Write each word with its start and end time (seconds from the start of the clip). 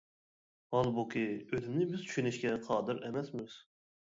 ھالبۇكى، 0.75 1.25
ئۆلۈمنى 1.35 1.87
بىز 1.93 2.07
چۈشىنىشكە 2.09 2.55
قادىر 2.71 3.05
ئەمەسمىز. 3.11 3.61